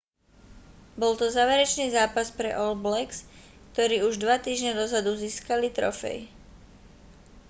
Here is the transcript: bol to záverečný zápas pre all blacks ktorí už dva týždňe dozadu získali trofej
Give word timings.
bol 1.01 1.13
to 1.19 1.25
záverečný 1.37 1.85
zápas 1.99 2.27
pre 2.37 2.49
all 2.61 2.73
blacks 2.85 3.17
ktorí 3.77 3.97
už 4.07 4.13
dva 4.23 4.35
týždňe 4.45 4.71
dozadu 4.81 5.11
získali 5.23 5.67
trofej 5.77 6.17